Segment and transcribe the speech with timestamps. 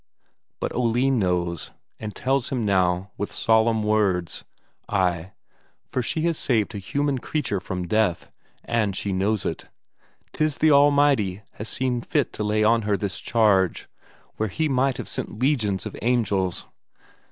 [0.59, 1.69] But Oline knows,
[1.99, 4.43] and tells him now with solemn words;
[4.89, 5.33] ay,
[5.85, 8.27] for she has saved a human creature from death,
[8.65, 9.65] and she knows it;
[10.33, 13.87] 'tis the Almighty has seen fit to lay on her this charge,
[14.37, 16.65] where He might have sent legions of angels.